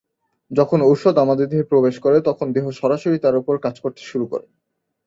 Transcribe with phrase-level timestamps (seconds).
[0.51, 4.45] যখন ঔষধ আমাদের দেহে প্রবেশ করে তখন দেহ সরাসরি তার উপর কাজ করতে শুরু করে।